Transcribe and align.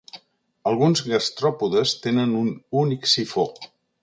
Alguns 0.71 1.03
gastròpodes 1.11 1.93
tenen 2.07 2.35
un 2.41 2.51
únic 2.83 3.09
sifó. 3.17 3.47